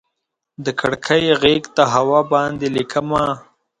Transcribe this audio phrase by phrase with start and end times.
[0.63, 3.23] د کړکۍ غیږ ته هوا باندې ليکمه